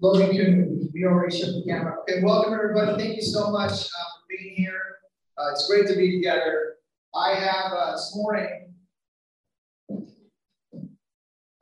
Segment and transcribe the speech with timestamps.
[0.00, 1.96] Logan we already shut the camera.
[2.00, 3.02] Okay, welcome everybody.
[3.02, 4.98] Thank you so much uh, for being here.
[5.38, 6.74] Uh, it's great to be together.
[7.14, 8.74] I have uh, this morning.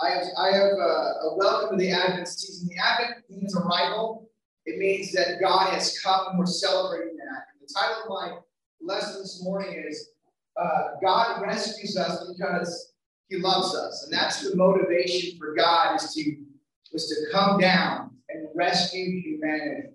[0.00, 2.68] I have, I have uh, a welcome to the Advent season.
[2.68, 4.28] The Advent means arrival.
[4.66, 7.44] It means that God has come and we're celebrating that.
[7.52, 8.38] And the title of my
[8.82, 10.10] lesson this morning is
[10.60, 12.94] uh, God rescues us because
[13.28, 16.36] He loves us, and that's the motivation for God is to
[16.92, 18.13] was to come down
[18.54, 19.88] and rescue humanity.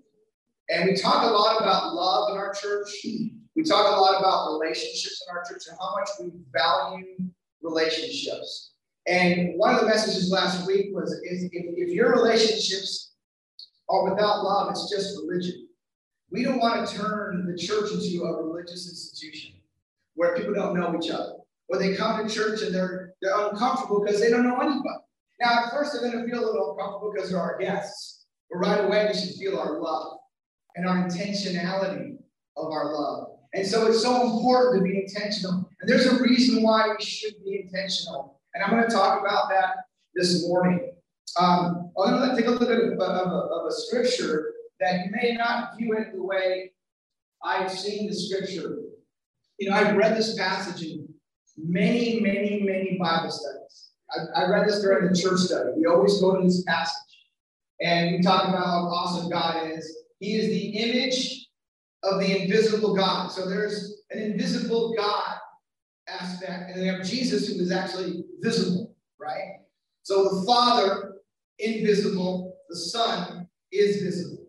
[0.68, 2.88] And we talk a lot about love in our church.
[3.04, 7.30] We talk a lot about relationships in our church and how much we value
[7.62, 8.72] relationships.
[9.06, 13.14] And one of the messages last week was if, if your relationships
[13.88, 15.66] are without love, it's just religion.
[16.30, 19.54] We don't want to turn the church into a religious institution
[20.14, 21.32] where people don't know each other,
[21.68, 25.00] or they come to church and they're they're uncomfortable because they don't know anybody.
[25.40, 28.19] Now, at first, they're going to feel a little uncomfortable because they're our guests.
[28.50, 30.18] But right away, we should feel our love
[30.76, 32.16] and our intentionality
[32.56, 33.28] of our love.
[33.52, 35.68] And so it's so important to be intentional.
[35.80, 38.40] And there's a reason why we should be intentional.
[38.54, 39.76] And I'm going to talk about that
[40.14, 40.92] this morning.
[41.38, 45.04] Um, I'm going to take a look at a, of, a, of a scripture that
[45.04, 46.72] you may not view it the way
[47.44, 48.78] I've seen the scripture.
[49.58, 51.08] You know, I've read this passage in
[51.56, 53.90] many, many, many Bible studies.
[54.10, 55.70] I, I read this during the church study.
[55.76, 57.09] We always go to this passage.
[57.80, 59.96] And we talk about how awesome God is.
[60.18, 61.48] He is the image
[62.02, 63.28] of the invisible God.
[63.28, 65.38] So there's an invisible God
[66.08, 69.60] aspect, and then we have Jesus who is actually visible, right?
[70.02, 71.16] So the Father,
[71.58, 74.46] invisible, the Son is visible.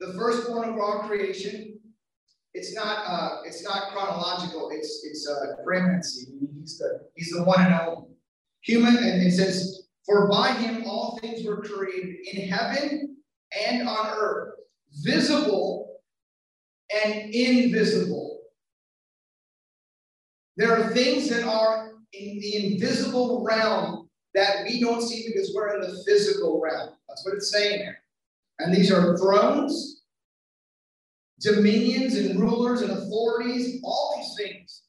[0.00, 1.78] The firstborn of all creation,
[2.54, 6.26] it's not uh, it's not chronological, it's it's uh preeminency.
[6.60, 8.08] He's the he's the one and only.
[8.62, 13.16] Human, and it says for by him all things were created in heaven
[13.66, 14.54] and on earth,
[15.02, 16.00] visible
[17.04, 18.40] and invisible.
[20.56, 25.74] There are things that are in the invisible realm that we don't see because we're
[25.74, 26.90] in the physical realm.
[27.08, 27.98] That's what it's saying there.
[28.58, 30.02] And these are thrones,
[31.40, 33.80] dominions, and rulers and authorities.
[33.82, 34.82] All these things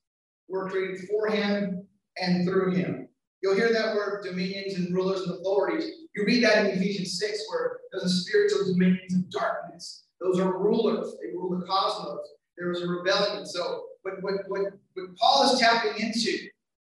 [0.48, 1.88] were created for him
[2.18, 3.03] and through him.
[3.44, 5.92] You'll hear that word dominions and rulers and authorities.
[6.16, 10.06] You read that in Ephesians 6, where there's a spiritual dominions of darkness.
[10.22, 12.20] Those are rulers, they rule the cosmos.
[12.58, 13.46] There was a rebellion.
[13.46, 14.62] So, what, what, what,
[14.94, 16.38] what Paul is tapping into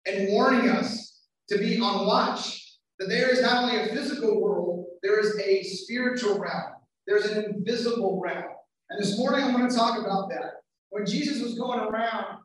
[0.07, 4.87] and warning us to be on watch that there is not only a physical world,
[5.05, 6.73] there is a spiritual realm,
[7.07, 8.45] there's an invisible realm.
[8.89, 10.63] And this morning I'm going to talk about that.
[10.89, 12.39] When Jesus was going around,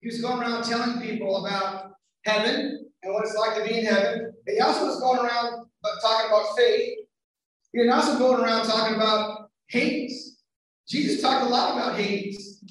[0.00, 1.83] he was going around telling people about
[2.24, 4.32] heaven and what it's like to be in heaven.
[4.46, 6.98] he also was going around uh, talking about faith.
[7.72, 10.38] He was also going around talking about Hades.
[10.88, 12.62] Jesus talked a lot about Hades.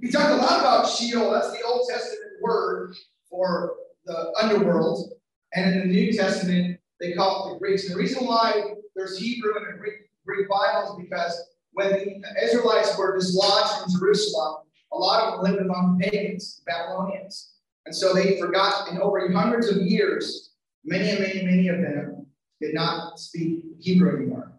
[0.00, 1.30] He talked a lot about Sheol.
[1.30, 2.94] That's the Old Testament word
[3.28, 3.74] for
[4.04, 5.12] the underworld.
[5.54, 7.84] And in the New Testament, they call it the Greeks.
[7.84, 8.62] And the reason why
[8.94, 9.94] there's Hebrew in the Greek,
[10.26, 11.40] Greek Bible is because
[11.72, 14.56] when the Israelites were dislodged from Jerusalem,
[14.92, 17.51] a lot of them lived among pagans, Babylonians.
[17.86, 20.52] And so they forgot in over hundreds of years,
[20.84, 22.26] many and many, many of them
[22.60, 24.52] did not speak Hebrew anymore.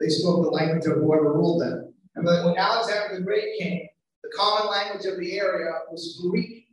[0.00, 1.92] They spoke the language of whoever ruled them.
[2.14, 3.86] And when Alexander the Great came,
[4.22, 6.66] the common language of the area was Greek.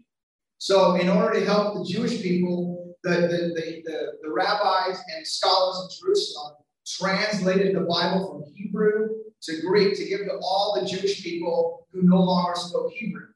[0.58, 5.26] So in order to help the Jewish people, the, the, the, the, the rabbis and
[5.26, 6.54] scholars in Jerusalem
[6.86, 9.10] translated the Bible from Hebrew
[9.44, 13.28] to Greek to give to all the Jewish people who no longer spoke Hebrew.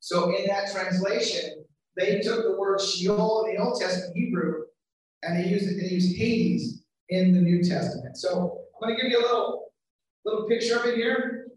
[0.00, 1.55] So in that translation,
[1.96, 4.64] they took the word Sheol in the Old Testament Hebrew
[5.22, 8.16] and they used it, they used Hades in the New Testament.
[8.16, 9.66] So I'm going to give you a little
[10.24, 11.48] little picture of it here.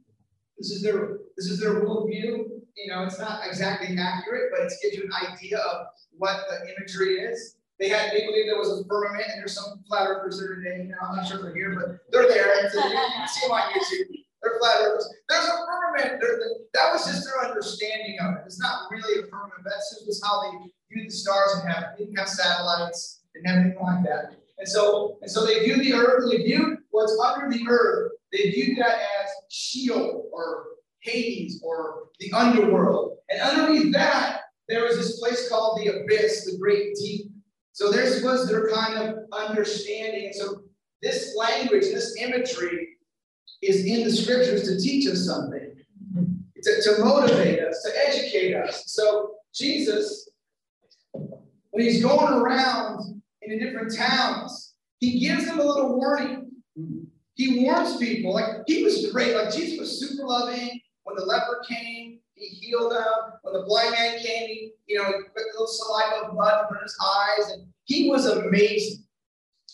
[0.58, 2.46] This is their this is their worldview.
[2.76, 6.74] You know, it's not exactly accurate, but it gives you an idea of what the
[6.74, 7.56] imagery is.
[7.80, 10.84] They had they believe there was a firmament, and there's some flat earthers there today.
[10.84, 12.60] You know, I'm not sure if they're here, but they're there.
[12.60, 14.19] And so you can see them on YouTube.
[14.42, 15.10] They're flat earthers.
[15.28, 16.22] There's a firmament.
[16.74, 18.44] that was just their understanding of it.
[18.46, 19.64] It's not really a firmament.
[19.66, 21.98] That's just how they viewed the stars and have.
[21.98, 23.22] Didn't have satellites.
[23.34, 24.36] Didn't have anything like that.
[24.58, 26.30] And so, and so they viewed the earth.
[26.32, 28.12] They viewed what's under the earth.
[28.32, 30.66] They viewed that as Sheol or
[31.02, 33.18] Hades or the underworld.
[33.30, 37.32] And underneath that, there was this place called the abyss, the great deep.
[37.72, 40.26] So this was their kind of understanding.
[40.26, 40.64] And so
[41.02, 42.79] this language, this imagery
[43.62, 45.76] is in the scriptures to teach us something,
[46.16, 48.84] to, to motivate us, to educate us.
[48.88, 50.30] So Jesus,
[51.12, 56.52] when he's going around in the different towns, he gives them a little warning.
[57.36, 58.34] He warns people.
[58.34, 59.36] Like he was great.
[59.36, 60.80] Like Jesus was super loving.
[61.04, 63.04] When the leper came, he healed them.
[63.42, 66.66] When the blind man came, he, you know, he put a little saliva of mud
[66.72, 69.04] in his eyes, and he was amazing.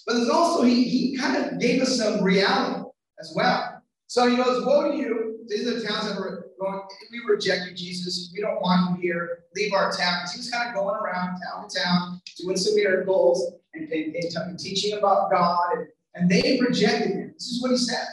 [0.05, 2.83] But there's also he he kind of gave us some reality
[3.19, 3.74] as well.
[4.07, 5.39] So he goes, "Woe to you!
[5.47, 6.81] These are the towns that were going.
[7.11, 8.31] We rejected Jesus.
[8.33, 9.45] We don't want you here.
[9.55, 13.53] Leave our town." He was kind of going around town to town, doing some miracles
[13.73, 17.31] and, and, and teaching about God, and, and they rejected him.
[17.33, 18.07] This is what he says: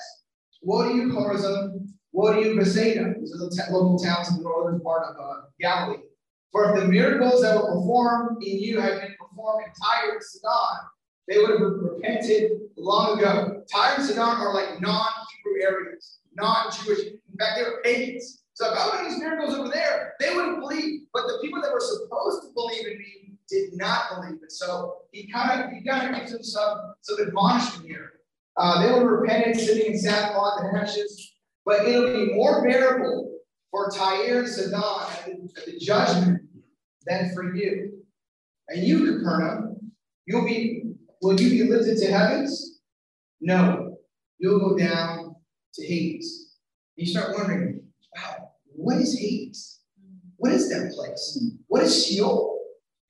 [0.62, 1.88] "Woe to you, Chorazin!
[2.12, 5.16] Woe to you, Bethsaida!" These are the t- local towns in the northern part of
[5.20, 6.02] uh, Galilee.
[6.52, 10.22] For if the miracles that were performed in you had been performed in Tyre and
[10.22, 10.86] Sidon,
[11.26, 13.62] they would have repented long ago.
[13.72, 14.80] Tyre and Sidon are like
[15.44, 17.06] non-Hebrew areas, non-Jewish.
[17.06, 18.44] In fact, they were pagans.
[18.54, 21.02] So if I would these miracles over there, they wouldn't believe.
[21.12, 24.52] But the people that were supposed to believe in me did not believe it.
[24.52, 28.12] So he kind of he kind of gives them some some admonishment here.
[28.56, 31.32] Uh, they would have repented, sitting in sackcloth and ashes.
[31.64, 33.38] But it'll be more bearable
[33.70, 34.72] for Tyre and Sidon
[35.54, 36.42] the, at the judgment
[37.06, 38.02] than for you.
[38.68, 39.92] And you, Capernaum,
[40.26, 40.82] you'll be
[41.22, 42.80] Will you be lifted to heavens?
[43.40, 43.96] No,
[44.38, 45.21] you'll go down
[45.74, 46.56] to Hades.
[46.96, 47.82] You start wondering,
[48.16, 49.80] wow, what is Hades?
[50.36, 51.42] What is that place?
[51.68, 52.58] What is Sheol?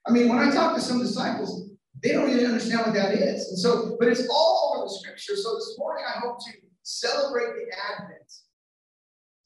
[0.06, 1.70] I mean, when I talk to some disciples,
[2.02, 3.48] they don't really understand what that is.
[3.48, 5.36] And so, but it's all over the scripture.
[5.36, 8.32] So this morning, I hope to celebrate the Advent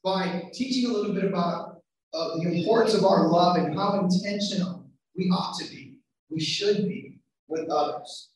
[0.02, 1.82] by teaching a little bit about
[2.14, 5.98] uh, the importance of our love and how intentional we ought to be,
[6.30, 7.18] we should be
[7.48, 8.30] with others.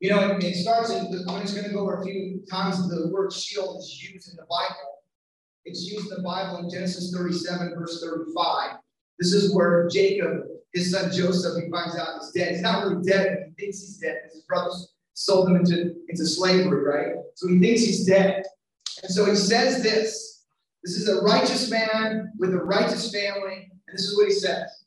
[0.00, 2.88] You know, it, it starts in, I'm just going to go over a few times
[2.88, 4.98] the word Sheol is used in the Bible.
[5.64, 8.76] It's used in the Bible in Genesis 37, verse 35.
[9.18, 12.52] This is where Jacob, his son Joseph, he finds out he's dead.
[12.52, 16.24] He's not really dead, but he thinks he's dead his brothers sold him into, into
[16.24, 17.16] slavery, right?
[17.34, 18.44] So he thinks he's dead.
[19.02, 20.44] And so he says this.
[20.84, 23.68] This is a righteous man with a righteous family.
[23.88, 24.84] And this is what he says.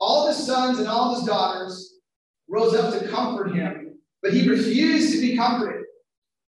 [0.00, 2.00] All his sons and all his daughters
[2.48, 3.91] rose up to comfort him
[4.22, 5.84] but he refused to be comforted.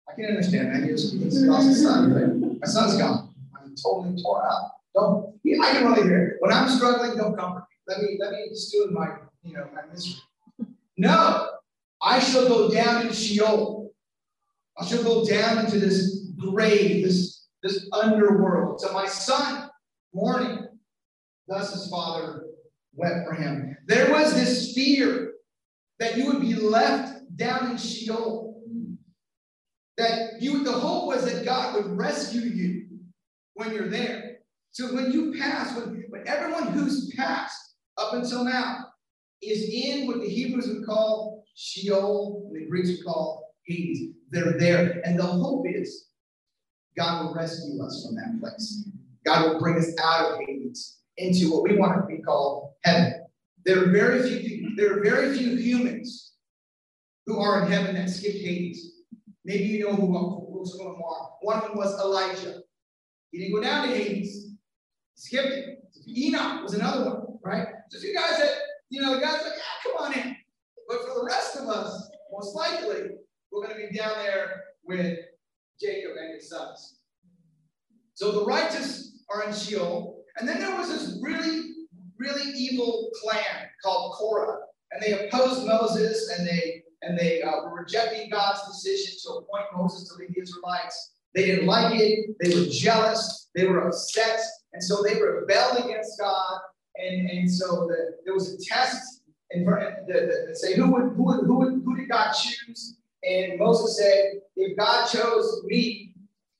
[0.10, 0.83] I can understand that.
[0.83, 2.60] He was, he's lost his son, right?
[2.60, 3.30] My son's gone.
[3.56, 4.71] I'm totally torn out.
[4.95, 5.39] Don't.
[5.62, 6.38] I can really hear.
[6.39, 7.75] When I'm struggling, don't comfort me.
[7.88, 10.16] Let me let me just do my you know my misery.
[10.98, 11.50] No,
[12.01, 13.92] I shall go down into Sheol.
[14.77, 18.81] I shall go down into this grave, this this underworld.
[18.81, 19.69] So my son,
[20.13, 20.68] mourning,
[21.48, 22.45] thus his father
[22.95, 23.77] wept for him.
[23.86, 25.33] There was this fear
[26.00, 27.08] that you would be left
[27.39, 28.62] down in Sheol.
[29.97, 32.88] That you, the hope was that God would rescue you
[33.56, 34.38] when you're there.
[34.71, 38.86] So when you pass, when, when everyone who's passed up until now
[39.41, 44.57] is in what the Hebrews would call Sheol, and the Greeks would call Hades, they're
[44.57, 45.01] there.
[45.03, 46.07] And the hope is
[46.95, 48.88] God will rescue us from that place.
[49.25, 53.25] God will bring us out of Hades into what we want to be called heaven.
[53.65, 56.28] There are very few, there are very few humans
[57.29, 59.03] who are in heaven that skipped Hades.
[59.45, 61.29] Maybe you know who, some of them are.
[61.41, 62.61] One of them was Elijah.
[63.31, 64.45] He didn't go down to Hades.
[64.45, 64.57] He
[65.15, 65.75] skipped it.
[66.07, 67.67] Enoch was another one, right?
[67.89, 68.51] So you guys that,
[68.89, 70.35] you know, the guys like, yeah, come on in.
[70.87, 73.11] But for the rest of us, most likely,
[73.51, 75.19] we're going to be down there with
[75.80, 76.99] Jacob and his sons.
[78.15, 80.23] So the righteous are in Sheol.
[80.37, 81.73] And then there was this really,
[82.18, 84.57] really evil clan called Korah.
[84.92, 89.65] And they opposed Moses and they and they uh, were rejecting God's decision to appoint
[89.75, 91.13] Moses to lead the Israelites.
[91.33, 92.35] They didn't like it.
[92.41, 93.49] They were jealous.
[93.56, 94.39] They were upset.
[94.73, 96.59] And so they rebelled against God.
[96.95, 99.83] And, and so the, there was a test in front
[100.53, 102.97] say who would, who would, who would, who did God choose?
[103.23, 106.13] And Moses said, if God chose me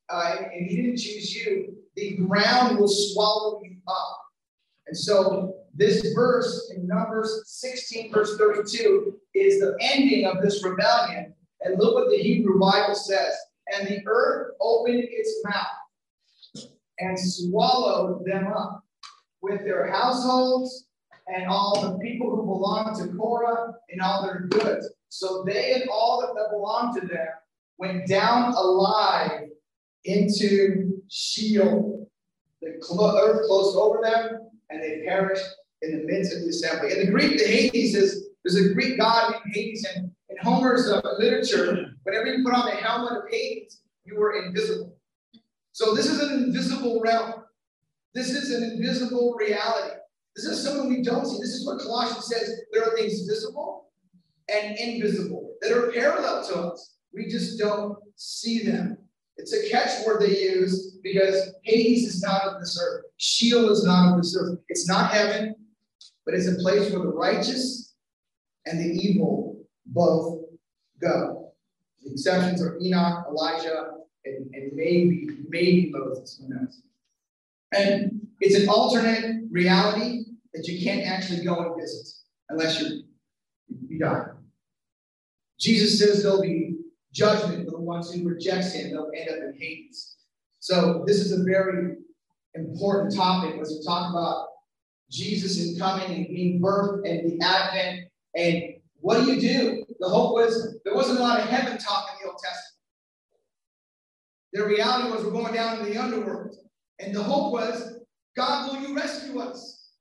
[0.10, 4.18] uh, and he didn't choose you, the ground will swallow you up.
[4.88, 11.34] And so this verse in Numbers 16, verse 32, is the ending of this rebellion.
[11.62, 13.34] And look what the Hebrew Bible says.
[13.74, 16.68] And the earth opened its mouth
[17.00, 18.84] and swallowed them up
[19.42, 20.88] with their households
[21.34, 24.90] and all the people who belonged to Korah and all their goods.
[25.08, 27.28] So they and all that belonged to them
[27.78, 29.44] went down alive
[30.04, 32.10] into Sheol.
[32.62, 35.46] The earth closed over them and they perished
[35.82, 36.92] in the midst of the assembly.
[36.92, 40.90] In the Greek, the Hades is there's a Greek god named Hades, and in Homer's
[40.90, 44.98] uh, literature, whenever you put on the helmet of Hades, you were invisible.
[45.72, 47.44] So this is an invisible realm.
[48.14, 49.96] This is an invisible reality.
[50.36, 51.38] This is something we don't see.
[51.38, 52.62] This is what Colossians says.
[52.72, 53.90] There are things visible
[54.50, 56.96] and invisible that are parallel to us.
[57.14, 58.98] We just don't see them.
[59.38, 63.06] It's a catchword they use because Hades is not of this earth.
[63.18, 64.60] Sheol is not of this earth.
[64.68, 65.56] It's not heaven,
[66.30, 67.96] but it's a place where the righteous
[68.68, 70.44] and the evil both
[71.02, 71.54] go.
[72.04, 73.94] The exceptions are Enoch, Elijah,
[74.26, 76.84] and, and maybe, maybe Moses, who knows.
[77.74, 82.08] And it's an alternate reality that you can't actually go and visit
[82.50, 83.06] unless you
[83.88, 84.26] you die.
[85.60, 86.76] Jesus says there'll be
[87.12, 88.92] judgment for the ones who rejects him.
[88.92, 90.18] They'll end up in Hades.
[90.60, 91.96] So this is a very
[92.54, 94.49] important topic as we talk about
[95.10, 98.08] Jesus and coming and being birthed and the advent.
[98.36, 99.86] And what do you do?
[100.00, 102.70] The hope was there wasn't a lot of heaven talk in the Old Testament.
[104.54, 106.56] The reality was we're going down in the underworld.
[107.00, 108.00] And the hope was,
[108.36, 109.92] God, will you rescue us?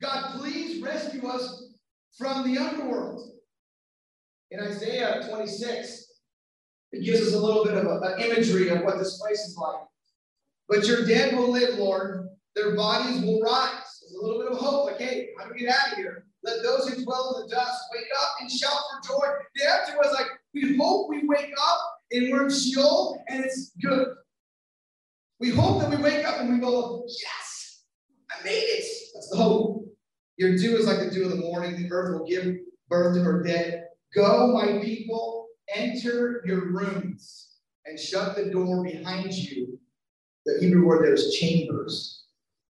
[0.00, 1.72] God, please rescue us
[2.16, 3.32] from the underworld.
[4.50, 6.06] In Isaiah 26,
[6.92, 9.82] it gives us a little bit of an imagery of what this place is like.
[10.68, 12.28] But your dead will live, Lord.
[12.54, 14.00] Their bodies will rise.
[14.00, 14.86] There's a little bit of hope.
[14.86, 16.24] Like, hey, how do we get out of here?
[16.44, 19.26] Let those who dwell in the dust wake up and shout for joy.
[19.56, 21.80] The answer was like, we hope we wake up
[22.12, 24.08] and we're in Sheol and it's good.
[25.40, 27.84] We hope that we wake up and we go, yes,
[28.30, 28.84] I made it.
[29.14, 29.84] That's the hope.
[30.36, 31.76] Your dew is like the dew of the morning.
[31.76, 32.56] The earth will give
[32.88, 33.84] birth to her dead.
[34.14, 39.78] Go, my people, enter your rooms and shut the door behind you.
[40.46, 42.24] The Hebrew word there is chambers.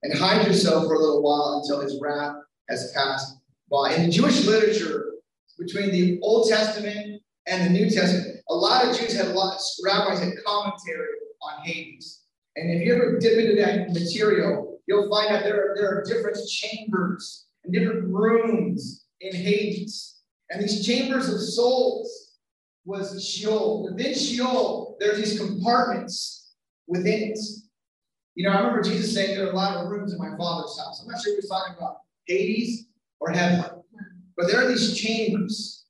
[0.05, 2.37] And hide yourself for a little while until his wrath
[2.69, 3.39] has passed
[3.71, 3.95] by.
[3.95, 5.15] In the Jewish literature,
[5.59, 9.59] between the Old Testament and the New Testament, a lot of Jews had a lot,
[9.83, 11.09] rabbis had commentary
[11.41, 12.21] on Hades.
[12.57, 16.05] And if you ever dip into that material, you'll find that there are, there are
[16.05, 20.17] different chambers and different rooms in Hades.
[20.51, 22.37] And these chambers of souls
[22.85, 23.85] was Sheol.
[23.85, 26.55] Within Sheol, there's these compartments
[26.87, 27.39] within it.
[28.35, 30.77] You know, I remember Jesus saying there are a lot of rooms in my father's
[30.79, 31.01] house.
[31.01, 32.87] I'm not sure he was talking about Hades
[33.21, 33.65] or heaven,
[34.37, 35.85] but there are these chambers.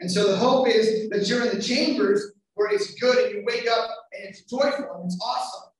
[0.00, 3.44] And so the hope is that you're in the chambers where it's good and you
[3.46, 5.70] wake up and it's joyful and it's awesome.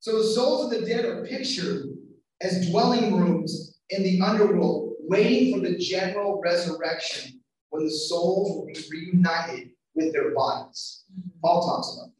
[0.00, 1.86] So the souls of the dead are pictured
[2.40, 7.40] as dwelling rooms in the underworld, waiting for the general resurrection
[7.70, 11.04] when the souls will be reunited with their bodies.
[11.42, 12.10] Paul talks about.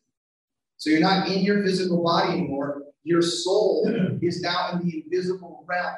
[0.81, 2.85] So you're not in your physical body anymore.
[3.05, 3.87] Your soul
[4.23, 5.95] is now in the invisible realm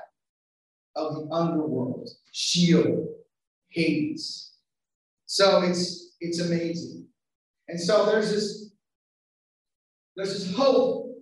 [0.97, 3.07] of the underworld, Sheol,
[3.69, 4.55] Hades.
[5.27, 7.07] So it's it's amazing.
[7.69, 8.73] And so there's this
[10.17, 11.17] there's this hope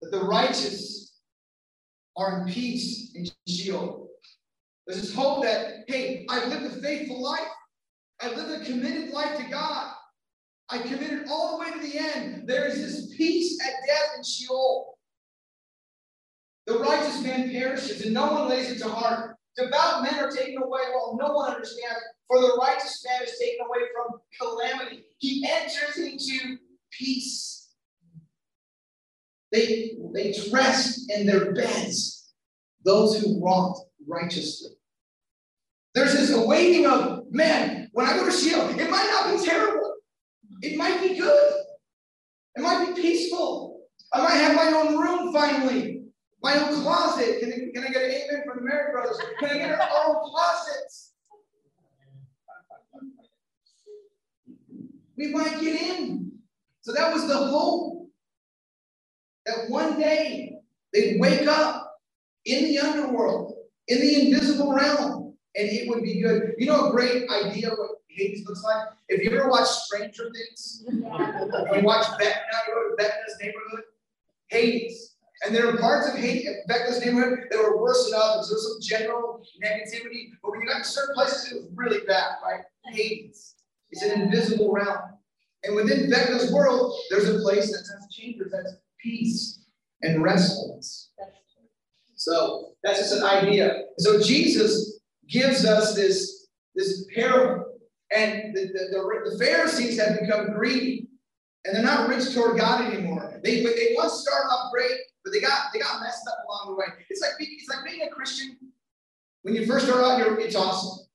[0.00, 1.20] that the righteous
[2.16, 4.08] are in peace in Sheol.
[4.86, 7.52] There's this hope that, hey, I've lived a faithful life.
[8.22, 9.91] I've lived a committed life to God.
[10.72, 12.48] I committed all the way to the end.
[12.48, 14.98] There is this peace at death in Sheol.
[16.66, 19.36] The righteous man perishes, and no one lays it to heart.
[19.58, 23.66] Devout men are taken away while no one understands, for the righteous man is taken
[23.66, 25.04] away from calamity.
[25.18, 26.56] He enters into
[26.90, 27.68] peace.
[29.50, 32.32] They, they rest in their beds,
[32.82, 33.76] those who wrought
[34.08, 34.70] righteously.
[35.94, 39.91] There's this awaiting of, man, when I go to Sheol, it might not be terrible.
[40.62, 41.52] It might be good.
[42.56, 43.82] It might be peaceful.
[44.12, 46.04] I might have my own room finally,
[46.42, 47.40] my own closet.
[47.40, 49.18] Can I, can I get an amen from the Marriott Brothers?
[49.40, 51.14] Can I get our own closets?
[55.16, 56.32] We might get in.
[56.82, 58.08] So that was the hope
[59.46, 60.56] that one day
[60.92, 61.96] they'd wake up
[62.44, 63.54] in the underworld
[63.88, 66.52] in the invisible realm, and it would be good.
[66.58, 68.88] You know, a great idea what Hades looks like?
[69.08, 71.74] If you ever watch Stranger Things, yeah.
[71.74, 73.84] you watch Vecna, you go to Vecna's neighborhood,
[74.48, 75.16] Hades.
[75.44, 78.48] And there are parts of Hades, Vecna's neighborhood that were worse than others.
[78.48, 82.36] There's some general negativity, but when you got to certain places, it was really bad,
[82.44, 82.60] right?
[82.86, 83.54] Hades.
[83.90, 84.98] It's an invisible realm.
[85.64, 89.64] And within Vecna's world, there's a place that has chambers that's peace
[90.02, 91.10] and restfulness.
[92.16, 93.82] So that's just an idea.
[93.98, 97.71] So Jesus gives us this, this parable.
[98.14, 101.08] And the, the, the, Pharisees have become greedy.
[101.64, 103.40] And they're not rich toward God anymore.
[103.44, 106.74] They, they once started off great, but they got they got messed up along the
[106.74, 106.86] way.
[107.08, 108.56] It's like it's like being a Christian.
[109.42, 111.06] When you first start out, you're it's awesome.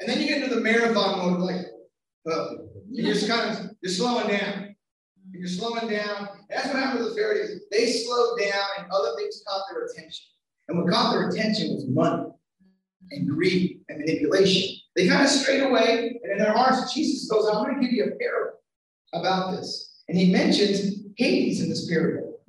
[0.00, 1.66] And then you get into the marathon mode, like,
[2.26, 4.74] uh, oh, you're just kind of you're slowing down.
[5.32, 6.28] You're slowing down.
[6.48, 7.62] That's what happened to the Pharisees.
[7.70, 10.26] They slowed down and other things caught their attention.
[10.68, 12.24] And what caught their attention was money.
[13.10, 14.76] And greed and manipulation.
[14.96, 17.92] They kind of strayed away, and in their hearts, Jesus goes, I'm going to give
[17.92, 18.58] you a parable
[19.12, 20.02] about this.
[20.08, 22.40] And he mentions Hades in this parable.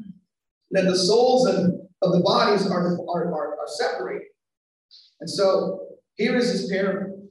[0.72, 1.58] That the souls of,
[2.02, 4.28] of the bodies are, are, are, are separated.
[5.20, 7.30] And so here is his parable.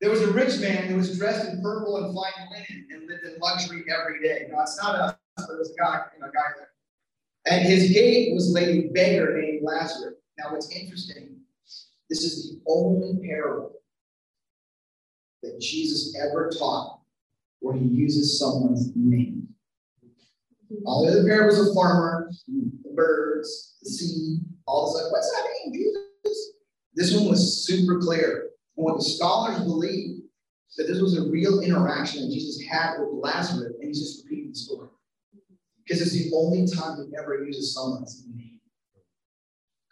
[0.00, 3.24] There was a rich man who was dressed in purple and fine linen and lived
[3.24, 4.46] in luxury every day.
[4.50, 6.68] Now, it's not us, but was a guy, you know, a guy there.
[7.46, 10.19] And his gate was a beggar named Lazarus.
[10.40, 11.36] Now, what's interesting,
[12.08, 13.72] this is the only parable
[15.42, 17.00] that Jesus ever taught
[17.60, 19.48] where he uses someone's name.
[20.86, 25.46] All the other parables of farmer, the birds, the sea, all this like, what's that
[25.64, 26.52] name, Jesus?
[26.94, 28.50] This one was super clear.
[28.76, 30.20] And what the scholars believe
[30.78, 34.50] that this was a real interaction that Jesus had with Lazarus, and he's just repeating
[34.50, 34.88] the story.
[35.84, 38.49] Because it's the only time he ever uses someone's name.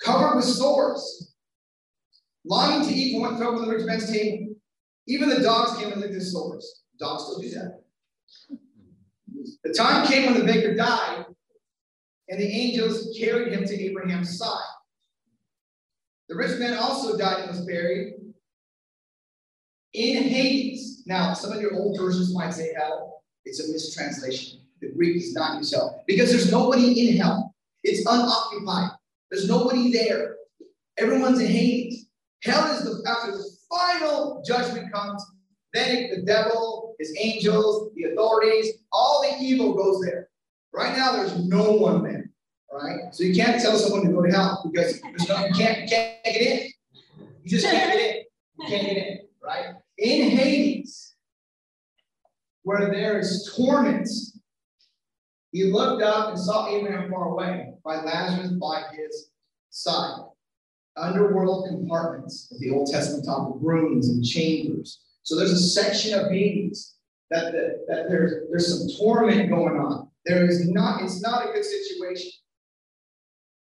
[0.02, 1.34] Covered with sores,
[2.44, 4.54] longing to eat from what fell from the rich man's table.
[5.06, 6.82] Even the dogs came and licked his sores.
[6.98, 7.82] Dogs still do that.
[9.64, 11.24] The time came when the baker died,
[12.28, 14.62] and the angels carried him to Abraham's side.
[16.28, 18.14] The rich man also died and was buried
[19.94, 21.02] in Hades.
[21.06, 23.22] Now, some of your old versions might say hell.
[23.44, 24.60] It's a mistranslation.
[24.80, 27.54] The Greek is not use hell because there's nobody in hell.
[27.82, 28.90] It's unoccupied.
[29.30, 30.36] There's nobody there.
[30.96, 32.06] Everyone's in Hades.
[32.42, 35.24] Hell is the after the final judgment comes.
[35.74, 40.28] Then the devil, his angels, the authorities, all the evil goes there.
[40.72, 42.30] Right now, there's no one there.
[42.72, 43.12] Right?
[43.14, 46.24] So you can't tell someone to go to hell because no, you can't, you can't
[46.24, 46.70] get in.
[47.42, 48.24] You just can't get in.
[48.58, 49.18] You can't get in
[49.48, 49.74] right?
[49.96, 51.14] In Hades,
[52.62, 54.08] where there is torment,
[55.52, 59.30] he looked up and saw Abraham far away, by Lazarus by his
[59.70, 60.20] side.
[60.96, 65.00] Underworld compartments of the Old Testament talk of rooms and chambers.
[65.22, 66.96] So there's a section of Hades
[67.30, 70.08] that, the, that there's, there's some torment going on.
[70.26, 72.32] There is not, it's not a good situation.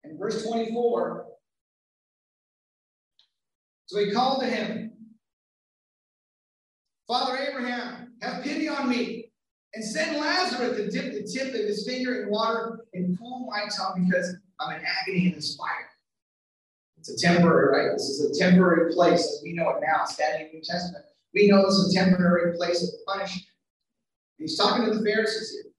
[0.04, 1.26] And verse 24,
[3.86, 4.92] so he called to him,
[7.06, 9.27] Father Abraham, have pity on me
[9.74, 13.68] and send Lazarus to dip the tip of his finger in water and cool my
[13.76, 15.88] tongue because I'm in agony in this fire.
[16.98, 17.92] It's a temporary, right?
[17.92, 21.04] This is a temporary place as we know it now, standing in the New Testament.
[21.34, 23.46] We know this is a temporary place of punishment.
[24.38, 25.72] He's talking to the Pharisees here.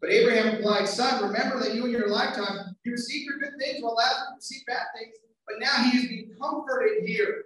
[0.00, 3.82] But Abraham replied, Son, remember that you in your lifetime, you received your good things
[3.82, 5.16] while Lazarus received bad things.
[5.46, 7.44] But now he is being comforted here.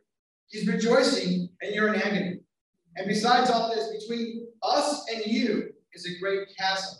[0.48, 2.40] He's rejoicing, and you're in agony.
[2.96, 6.98] And besides all this, between us and you is a great chasm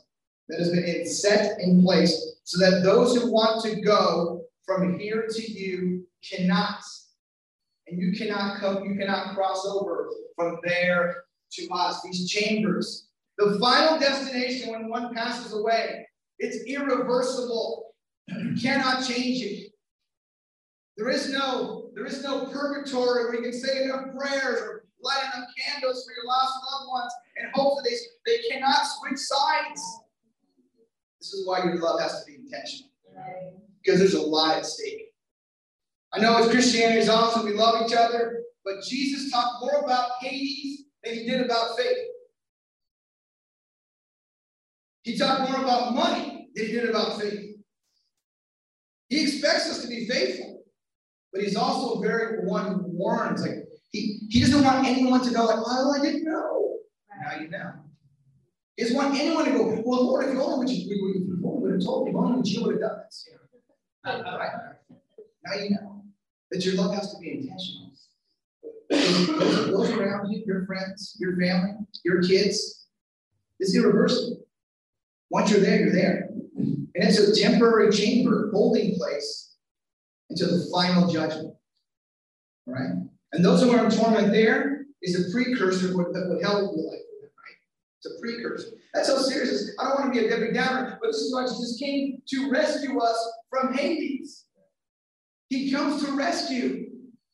[0.49, 5.27] that has been set in place so that those who want to go from here
[5.29, 6.83] to you cannot.
[7.87, 12.03] And you cannot come, you cannot cross over from there to us.
[12.03, 16.07] These chambers, the final destination when one passes away,
[16.39, 17.95] it's irreversible.
[18.29, 19.73] You cannot change it.
[20.97, 25.23] There is no, there is no purgatory where you can say enough prayers or light
[25.35, 27.94] enough candles for your lost loved ones and hope they,
[28.25, 30.01] they cannot switch sides.
[31.20, 32.90] This is why your love has to be intentional.
[33.83, 35.03] Because there's a lot at stake.
[36.12, 40.12] I know as Christianity is awesome, we love each other, but Jesus talked more about
[40.20, 41.99] Hades than he did about faith.
[45.03, 47.57] He talked more about money than he did about faith.
[49.09, 50.64] He expects us to be faithful,
[51.33, 55.64] but he's also very one warns, like, he, he doesn't want anyone to go like,
[55.64, 56.76] well, I didn't know.
[57.21, 57.73] Now you know.
[58.77, 61.73] Is want anyone to go, well, Lord, if you only would, you, you, you would
[61.73, 63.29] have told me, if only you would have done this.
[64.05, 64.53] Right?
[65.45, 66.05] Now you know
[66.51, 67.87] that your love has to be intentional.
[68.91, 71.73] Those, around you, your friends, your family,
[72.05, 72.87] your kids,
[73.59, 74.47] it's irreversible.
[75.31, 76.29] Once you're there, you're there.
[76.57, 79.57] And it's a temporary chamber, holding place
[80.31, 81.55] until the final judgment.
[82.69, 82.91] All right?
[83.33, 86.77] And those who are in torment there is a precursor of what, what hell will
[86.77, 87.06] be like for them, right?
[87.99, 88.69] It's a precursor.
[88.95, 89.77] That's how serious it is.
[89.81, 92.51] I don't want to be a Debbie Downer, but this is why Jesus came to
[92.51, 94.45] rescue us from Hades.
[95.49, 96.91] He comes to rescue.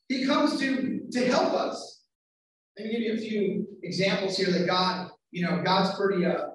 [0.08, 2.04] He comes to, to help us.
[2.78, 6.48] Let me give you a few examples here that God, you know, God's pretty uh,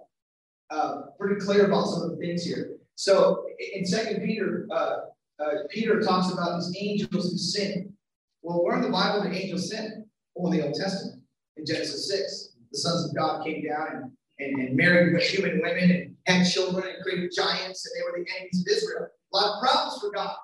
[0.70, 2.78] uh, pretty clear about some of the things here.
[2.96, 4.98] So in Second Peter, uh,
[5.39, 7.93] uh, Peter talks about these angels who sin.
[8.41, 10.06] Well, where in the Bible did angels sin?
[10.36, 11.22] Well, in the Old Testament,
[11.58, 12.46] in Genesis 6.
[12.71, 16.86] The sons of God came down and, and, and married human women and had children
[16.88, 19.08] and created giants, and they were the enemies of Israel.
[19.34, 20.36] A lot of problems for God.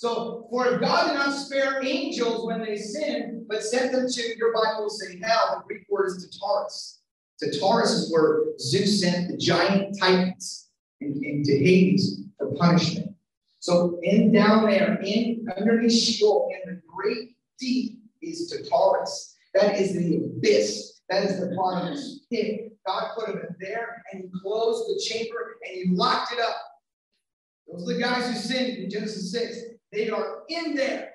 [0.00, 4.38] So, for if God did not spare angels when they sinned, but sent them to,
[4.38, 7.00] your Bible will say hell, the Greek word is Tartarus.
[7.38, 10.68] Tartarus is where Zeus sent the giant titans
[11.00, 13.14] into Hades for punishment.
[13.58, 19.36] So, in down there, in underneath Sheol, in the great deep, is Tartarus.
[19.54, 20.99] That is the abyss.
[21.10, 22.72] That is the bottomless pit.
[22.86, 26.56] God put him in there, and He closed the chamber, and He locked it up.
[27.70, 29.58] Those are the guys who sinned in Genesis 6.
[29.92, 31.10] They are in there.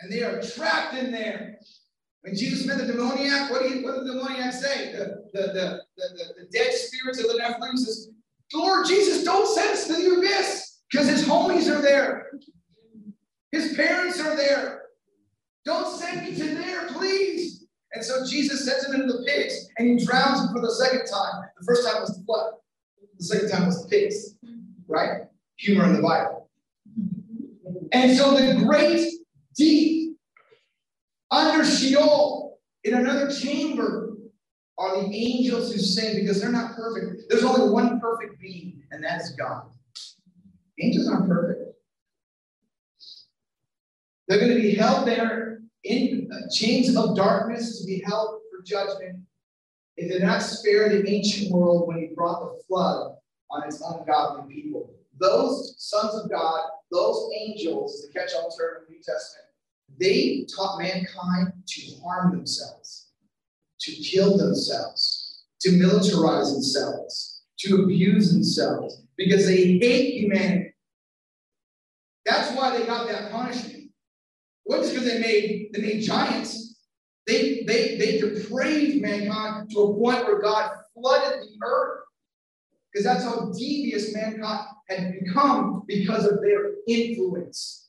[0.00, 1.58] And they are trapped in there.
[2.22, 4.92] When Jesus met the demoniac, what, did, the demoniac say?
[4.92, 8.10] The, the, the, the, the dead spirits of the Nephilim says,
[8.54, 12.30] Lord Jesus, don't send us to the abyss because his homies are there.
[13.52, 14.82] His parents are there.
[15.64, 17.53] Don't send me to there, please.
[17.94, 21.06] And so Jesus sends him into the pigs and he drowns him for the second
[21.06, 21.44] time.
[21.58, 22.54] The first time was the flood,
[23.18, 24.34] the second time was the pigs,
[24.88, 25.22] right?
[25.58, 26.50] Humor in the Bible.
[27.92, 29.12] And so the great
[29.56, 30.16] deep
[31.30, 34.16] under Sheol in another chamber
[34.76, 37.22] are the angels who sing because they're not perfect.
[37.28, 39.66] There's only one perfect being, and that is God.
[40.80, 41.76] Angels aren't perfect.
[44.26, 48.62] They're going to be held there in uh, chains of darkness to be held for
[48.64, 49.18] judgment.
[49.96, 53.16] It did not spare the ancient world when he brought the flood
[53.50, 54.90] on its ungodly people.
[55.20, 56.60] Those sons of God
[56.94, 59.48] those angels, the catch-all term in the New Testament,
[59.98, 63.08] they taught mankind to harm themselves,
[63.80, 70.72] to kill themselves, to militarize themselves, to abuse themselves, because they hate humanity.
[72.24, 73.83] That's why they got that punishment.
[74.64, 76.80] What is because they made they made giants.
[77.26, 82.00] They they they depraved mankind to a point where God flooded the earth
[82.92, 87.88] because that's how devious mankind had become because of their influence.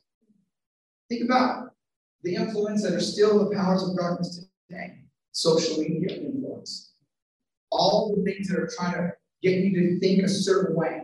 [1.10, 1.72] Think about
[2.24, 6.94] the influence that are still the powers of darkness today social media influence.
[7.72, 9.12] All the things that are trying to
[9.44, 11.02] get you to think a certain way.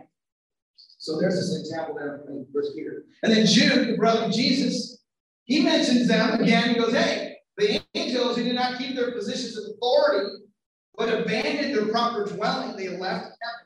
[0.76, 3.04] So there's this example there in First Peter.
[3.22, 5.01] And then Jude, the brother of Jesus,
[5.44, 6.70] he mentions them again.
[6.70, 10.36] He goes, Hey, the angels who did not keep their positions of authority,
[10.96, 13.62] but abandoned their proper dwelling, they left heaven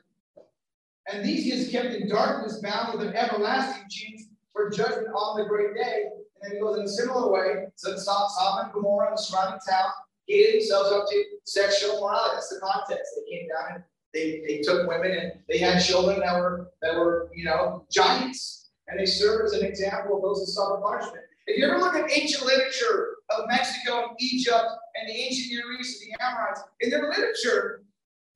[1.11, 5.39] and these he has kept in darkness, bound with an everlasting chains for judgment on
[5.39, 6.09] the great day.
[6.41, 9.59] And then he goes in a similar way, so Sodom and Gomorrah and the surrounding
[9.67, 9.89] town
[10.27, 12.35] gave themselves up to sexual morality.
[12.35, 13.11] That's the context.
[13.15, 16.95] They came down and they, they took women and they had children that were that
[16.95, 18.69] were, you know, giants.
[18.89, 21.25] And they serve as an example of those who suffer punishment.
[21.47, 25.79] If you ever look at ancient literature of Mexico and Egypt and the ancient Near
[25.79, 27.83] East and the Amorites, in their literature,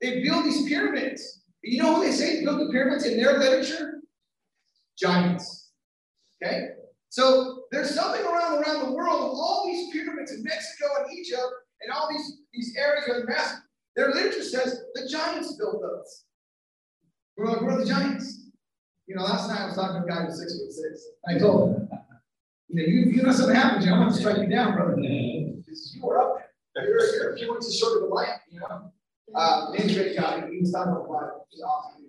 [0.02, 4.02] they build these pyramids you know who they say built the pyramids in their literature?
[4.98, 5.70] Giants.
[6.44, 6.70] Okay?
[7.10, 11.44] So there's something around around the world all these pyramids in Mexico and Egypt
[11.82, 13.60] and all these, these areas where massive.
[13.96, 16.24] Their literature says the giants built those.
[17.36, 18.46] We're like, where are the giants?
[19.08, 21.08] You know, last night I was talking to a guy who's six foot six.
[21.28, 21.90] I told him,
[22.72, 24.96] you know, you, you know something happens, I'm going to strike you down, brother.
[24.96, 26.38] Because you were up
[26.74, 26.88] there.
[26.88, 28.92] You're, you're a few inches short of the light, you know.
[29.36, 30.50] Uh, he's great guy.
[30.50, 32.06] He was talking about what he's awesome.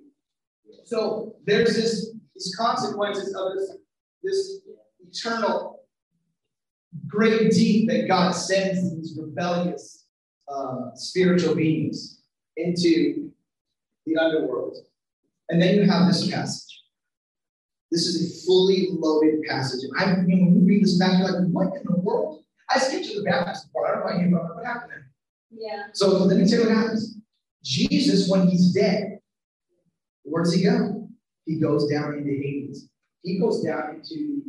[0.85, 3.77] So there's this these consequences of this
[4.23, 4.61] this
[5.09, 5.81] eternal
[7.07, 10.07] great deep that God sends these rebellious
[10.49, 12.23] uh, spiritual beings
[12.57, 13.31] into
[14.07, 14.77] the underworld.
[15.49, 16.82] And then you have this passage.
[17.93, 19.85] This is a fully loaded passage.
[19.85, 22.43] And I, you know, when you read this passage, you're like, what in the world?
[22.71, 23.91] I skipped to the baptism part.
[23.91, 25.11] I don't know you about what happened there.
[25.51, 25.83] Yeah.
[25.93, 27.19] So let me tell you what happens.
[27.63, 29.19] Jesus, when he's dead,
[30.23, 31.07] where does he go?
[31.45, 32.89] He goes down into Hades.
[33.23, 34.43] He goes down into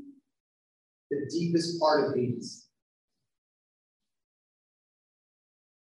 [1.12, 2.68] the deepest part of Hades.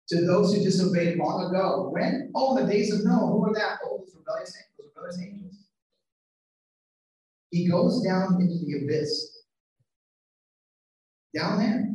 [0.10, 2.32] To those who disobeyed long ago, when?
[2.34, 3.28] Oh, in the days of Noah.
[3.28, 3.80] Who were that?
[3.84, 4.76] Oh, those rebellious angels.
[4.78, 5.69] Those rebellious angels.
[7.52, 9.38] He goes down into the abyss.
[11.36, 11.86] Down there.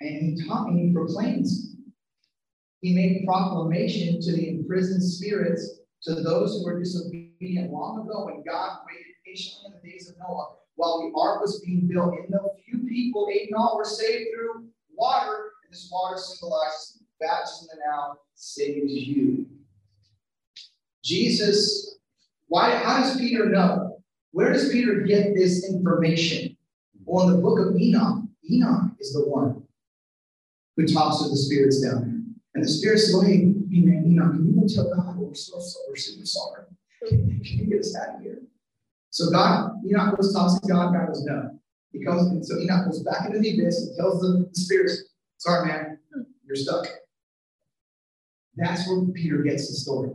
[0.00, 1.72] And he taught and he proclaims
[2.82, 8.42] he made proclamation to the imprisoned spirits, to those who were disobedient long ago when
[8.42, 12.12] God waited patiently in the days of Noah while the ark was being built.
[12.12, 17.04] In the few people, eight and all, were saved through water, and this water symbolizes
[17.20, 19.46] baptism and now saves you.
[21.04, 21.98] Jesus,
[22.48, 22.74] why?
[22.74, 24.01] How does Peter know?
[24.32, 26.56] Where does Peter get this information?
[27.04, 29.62] Well, in the book of Enoch, Enoch is the one
[30.76, 32.22] who talks to the spirits down there.
[32.54, 35.80] And the spirits well, hey, man, know, can you go tell God we're so, so
[35.88, 36.64] we're super sorry?
[37.08, 38.42] Can you get us out of here?
[39.10, 41.58] So God, Enoch goes talks to God, God goes, no.
[41.92, 45.02] He comes, and so Enoch goes back into the abyss and tells the, the spirits,
[45.36, 45.98] sorry, man,
[46.46, 46.86] you're stuck.
[48.56, 50.12] That's where Peter gets the story.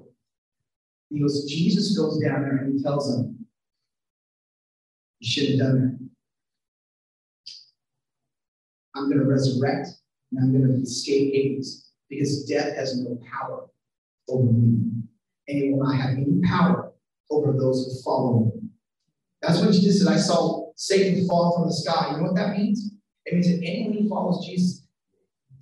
[1.10, 3.37] He goes, Jesus goes down there and he tells him,
[5.20, 6.10] You shouldn't have done that.
[8.96, 9.90] I'm going to resurrect
[10.32, 13.68] and I'm going to escape Hades because death has no power
[14.28, 14.92] over me.
[15.48, 16.92] And it will not have any power
[17.30, 18.70] over those who follow me.
[19.42, 20.14] That's what Jesus said.
[20.14, 22.12] I saw Satan fall from the sky.
[22.12, 22.92] You know what that means?
[23.26, 24.88] It means that anyone who follows Jesus,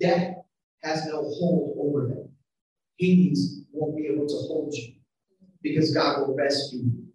[0.00, 0.34] death
[0.82, 2.28] has no hold over them.
[2.98, 4.94] Hades won't be able to hold you
[5.62, 7.05] because God will rescue you.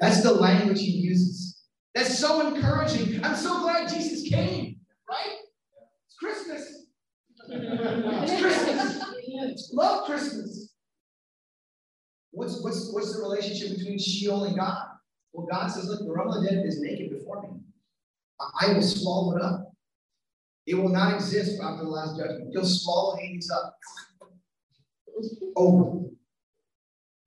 [0.00, 1.62] That's the language he uses.
[1.94, 3.24] That's so encouraging.
[3.24, 4.76] I'm so glad Jesus came,
[5.08, 5.36] right?
[6.06, 6.86] It's Christmas.
[7.48, 9.70] it's Christmas.
[9.72, 10.72] Love Christmas.
[12.30, 14.86] What's, what's, what's the relationship between Sheol and God?
[15.32, 17.48] Well, God says, look, the realm of the dead is naked before me.
[18.60, 19.72] I will swallow it up.
[20.66, 22.50] It will not exist after the last judgment.
[22.52, 23.76] He'll swallow Hades up.
[25.56, 26.06] Over.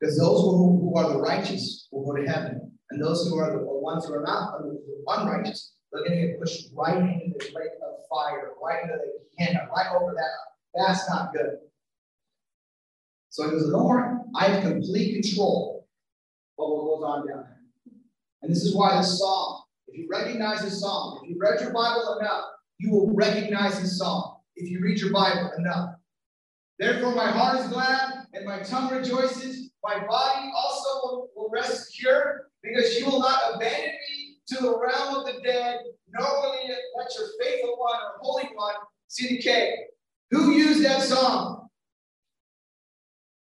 [0.04, 2.70] Because those who, who are the righteous will go to heaven.
[2.92, 4.60] And those who are the ones who are not
[5.08, 9.14] unrighteous, they're going to get pushed right into the lake of fire, right into the
[9.38, 10.32] Gehenna, right over that.
[10.76, 11.56] That's not good.
[13.30, 15.88] So he goes, don't worry, I have complete control
[16.60, 17.62] of what goes on down there.
[18.42, 21.72] And this is why this song, if you recognize this song, if you read your
[21.72, 22.44] Bible enough,
[22.78, 25.92] you will recognize this song if you read your Bible enough.
[26.78, 29.70] Therefore, my heart is glad and my tongue rejoices.
[29.84, 35.16] My body also will, rest secure because you will not abandon me to the realm
[35.18, 38.74] of the dead, nor will you let your faithful one or holy one
[39.08, 39.76] see decay.
[40.32, 41.68] Who used that song?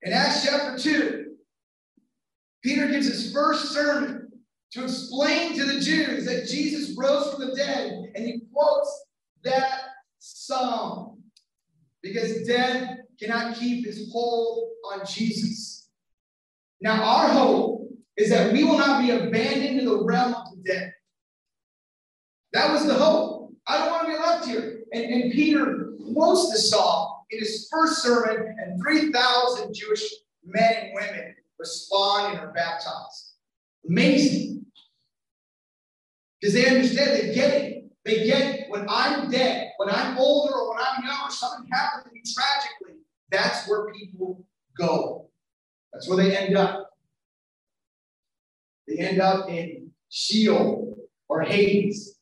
[0.02, 1.34] In Acts chapter 2,
[2.62, 4.28] Peter gives his first sermon
[4.72, 9.06] to explain to the Jews that Jesus rose from the dead, and he quotes
[9.42, 9.80] that
[10.18, 11.18] song
[12.02, 15.85] because death cannot keep his hold on Jesus.
[16.80, 20.62] Now, our hope is that we will not be abandoned in the realm of the
[20.62, 20.92] dead.
[22.52, 23.52] That was the hope.
[23.66, 24.80] I don't want to be left here.
[24.92, 30.02] And, and Peter quotes the song in his first sermon, and 3,000 Jewish
[30.44, 33.34] men and women respond and are baptized.
[33.88, 34.64] Amazing.
[36.40, 37.84] Because they understand, they get it.
[38.04, 42.04] They get when I'm dead, when I'm older, or when I'm young, or something happens
[42.04, 44.46] to me tragically, that's where people
[44.78, 45.25] go.
[45.96, 46.90] That's where they end up.
[48.86, 50.94] They end up in Sheol
[51.26, 52.18] or Hades.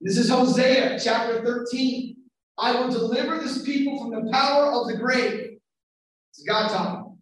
[0.00, 2.14] This is Hosea chapter 13.
[2.58, 5.58] I will deliver this people from the power of the grave.
[6.30, 7.18] It's God talking.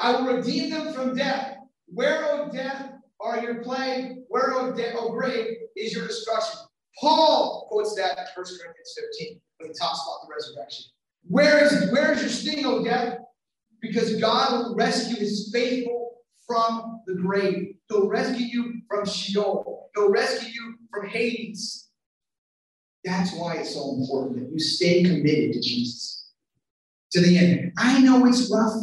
[0.00, 1.56] I will redeem them from death.
[1.86, 4.16] Where, O death, are your plague?
[4.26, 6.58] Where, O, de- o grave, is your destruction?
[6.98, 10.86] Paul quotes that in 1 Corinthians 15 when he talks about the resurrection.
[11.28, 13.18] Where is, where is your sting, O death?
[13.82, 17.74] Because God will rescue his faithful from the grave.
[17.88, 19.90] He'll rescue you from Sheol.
[19.94, 21.88] He'll rescue you from Hades.
[23.04, 26.30] That's why it's so important that you stay committed to Jesus
[27.10, 27.72] to the end.
[27.76, 28.80] I know it's rough.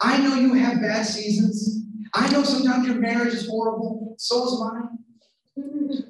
[0.00, 1.84] I know you have bad seasons.
[2.14, 4.14] I know sometimes your marriage is horrible.
[4.18, 4.98] So is mine.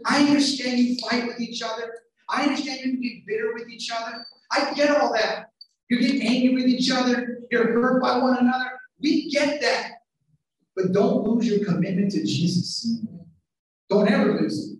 [0.04, 1.92] I understand you fight with each other.
[2.28, 4.24] I understand you can get bitter with each other.
[4.50, 5.47] I get all that.
[5.88, 7.40] You get angry with each other.
[7.50, 8.72] You're hurt by one another.
[9.00, 9.92] We get that.
[10.76, 13.02] But don't lose your commitment to Jesus.
[13.88, 14.78] Don't ever lose it.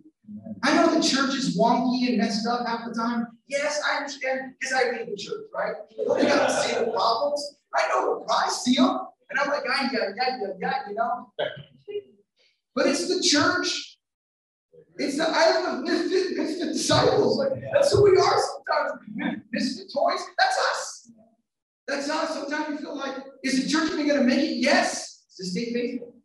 [0.63, 3.27] I know the church is wonky and messed up half the time.
[3.47, 5.73] Yes, I understand because I lead the church, right?
[6.05, 7.57] Don't you got to see the problems?
[7.73, 8.99] I know I see them.
[9.29, 11.31] And I'm like, I yeah, yeah, yeah, yeah, you know.
[12.75, 13.97] But it's the church.
[14.97, 17.37] It's the island of misfit, misfit disciples.
[17.37, 19.41] Like that's who we are sometimes.
[19.51, 20.19] Misfit toys.
[20.37, 20.98] That's us.
[21.89, 22.33] That's us.
[22.33, 24.57] Sometimes we feel like, is the church even going to make it?
[24.57, 25.25] Yes.
[25.37, 26.15] To stay faithful.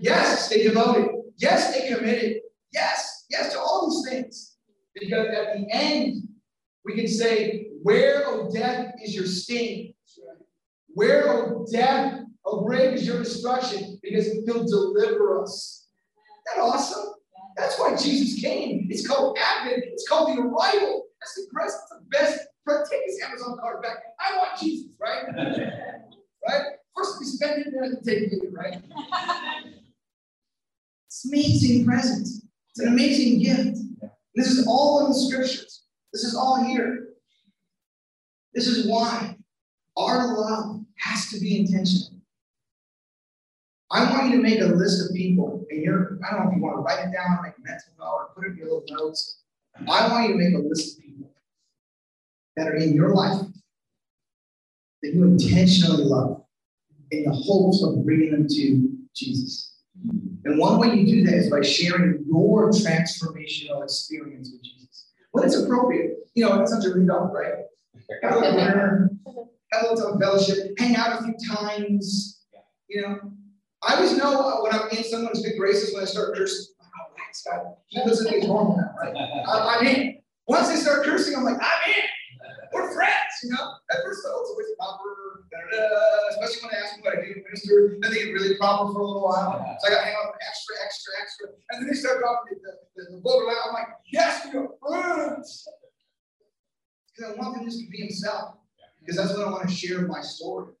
[0.00, 1.08] Yes, stay devoted.
[1.36, 2.40] Yes, stay committed.
[2.72, 4.56] Yes, yes to all these things.
[4.94, 6.28] Because at the end,
[6.84, 9.94] we can say, Where, O death, is your sting?
[10.88, 13.98] Where, O death, O grave, is your destruction?
[14.02, 15.88] Because he'll deliver us.
[16.16, 17.14] Isn't that awesome?
[17.56, 18.86] That's why Jesus came.
[18.90, 19.84] It's called Advent.
[19.92, 21.04] It's called the arrival.
[21.20, 22.40] That's the best, the best.
[22.66, 23.98] Take this Amazon card back.
[24.18, 25.24] I want Jesus, right?
[26.48, 26.62] right?
[26.96, 28.80] First, we spend it, then take it, right?
[31.06, 32.26] It's amazing present.
[32.70, 33.78] It's an amazing gift.
[34.34, 35.82] This is all in the scriptures.
[36.12, 37.08] This is all here.
[38.54, 39.36] This is why
[39.96, 42.20] our love has to be intentional.
[43.90, 46.56] I want you to make a list of people, and you're, I don't know if
[46.56, 48.66] you want to write it down, make a mental note, or put it in your
[48.66, 49.42] little notes.
[49.88, 51.30] I want you to make a list of people
[52.56, 53.40] that are in your life
[55.02, 56.42] that you intentionally love
[57.10, 59.76] in the hopes of bringing them to Jesus.
[60.44, 65.10] And one way you do that is by sharing your transformational experience with Jesus.
[65.32, 67.64] When it's appropriate, you know, it's such a read off, right?
[68.22, 69.10] Have a little dinner,
[69.72, 72.42] have a little fellowship, hang out a few times,
[72.88, 73.18] you know.
[73.86, 76.66] I always know when I'm in someone's good graces when I start cursing.
[76.80, 77.74] Oh, thanks God.
[77.88, 79.14] He doesn't think normal now, right?
[79.46, 80.18] I'm in.
[80.46, 82.04] Once they start cursing, I'm like, I'm in.
[82.74, 83.70] We're friends, you know.
[83.90, 87.38] At first, oh, it's always proper, uh, especially when I ask them what I do
[87.46, 87.96] minister.
[88.02, 89.62] Then they get really proper for a little while.
[89.78, 91.46] So I got to hang out extra, extra, extra.
[91.70, 95.68] And then they start talking the, the, the, the I'm like, yes, we are friends.
[97.14, 98.56] Because I want them just to be himself.
[98.98, 100.72] Because that's what I want to share my story.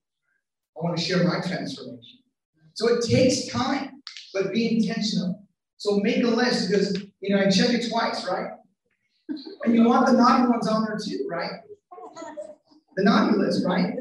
[0.76, 2.18] I want to share my transformation.
[2.72, 4.02] So it takes time,
[4.32, 5.46] but be intentional.
[5.76, 8.50] So make a list because you know I check it twice, right?
[9.64, 11.50] And you want the naughty ones on there too, right?
[12.96, 13.94] The naughty list, right?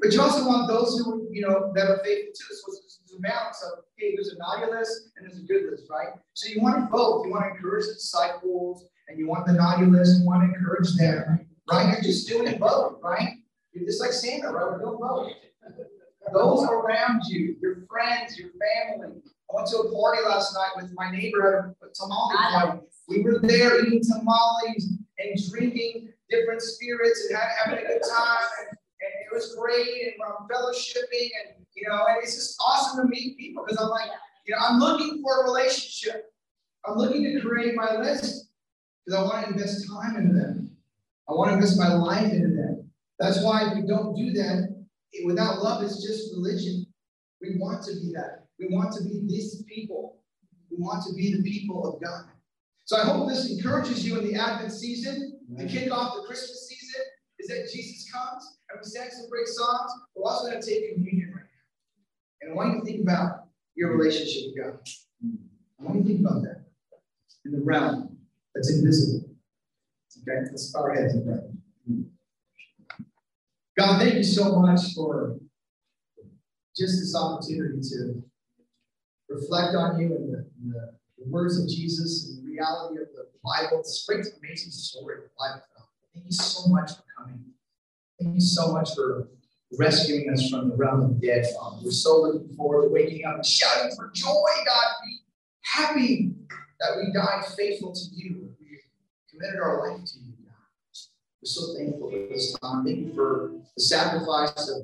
[0.00, 2.54] But you also want those who, you know, that are faithful too.
[2.54, 5.84] So it's a balance of, hey, there's a naughty list and there's a good list,
[5.90, 6.08] right?
[6.32, 7.26] So you want both.
[7.26, 10.56] You want to encourage the disciples and you want the naughty list, you want to
[10.56, 11.92] encourage them, right?
[11.92, 13.34] You're just doing it both, right?
[13.72, 14.70] You're just like Santa, right?
[14.72, 15.32] We're doing both.
[16.32, 19.20] Those around you, your friends, your family.
[19.50, 22.80] I went to a party last night with my neighbor at a tamale party.
[23.08, 28.48] We were there eating tamales and drinking different spirits and having a good time.
[28.60, 29.88] And, and it was great.
[29.88, 31.30] And we're fellowshipping.
[31.44, 34.10] And, you know, and it's just awesome to meet people because I'm like,
[34.46, 36.32] you know, I'm looking for a relationship.
[36.86, 38.48] I'm looking to create my list
[39.04, 40.76] because I want to invest time into them.
[41.28, 42.90] I want to invest my life into them.
[43.18, 44.84] That's why if we don't do that,
[45.24, 46.86] without love, it's just religion.
[47.40, 48.46] We want to be that.
[48.58, 50.18] We want to be these people.
[50.70, 52.24] We want to be the people of God.
[52.84, 56.68] So I hope this encourages you in the Advent season, to kick off the Christmas
[56.68, 57.00] season,
[57.38, 59.90] is that Jesus comes and we sang some great songs.
[60.14, 62.42] We're also going to take communion right now.
[62.42, 64.78] And I want you to think about your relationship with God.
[65.80, 66.64] I want you to think about that
[67.44, 68.16] in the realm
[68.54, 69.28] that's invisible.
[70.22, 72.04] Okay, let's bow our heads and pray.
[73.78, 75.38] God, thank you so much for
[76.76, 78.22] just this opportunity to
[79.28, 82.99] reflect on you and the, the, the words of Jesus and the reality
[83.42, 83.78] Bible.
[83.78, 85.62] This great, amazing story of Bible.
[86.14, 87.44] Thank you so much for coming.
[88.20, 89.28] Thank you so much for
[89.78, 91.46] rescuing us from the realm of the dead.
[91.82, 94.84] We're so looking forward to waking up and shouting for joy, God.
[95.04, 95.18] Be
[95.62, 96.32] happy
[96.80, 98.50] that we died faithful to you.
[98.60, 98.80] We
[99.30, 100.54] committed our life to you, God.
[101.40, 102.84] We're so thankful for this time.
[102.84, 104.82] Thank you for the sacrifice of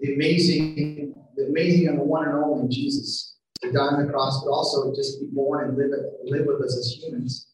[0.00, 4.42] the amazing, the amazing and the one and only Jesus to die on the cross,
[4.42, 5.90] but also just be born and live,
[6.24, 7.51] live with us as humans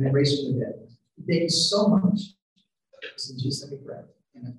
[0.00, 0.88] and then raised from the dead.
[1.28, 2.20] Thank you so much.
[3.12, 4.00] It's in Jesus' name we pray.
[4.38, 4.58] Amen.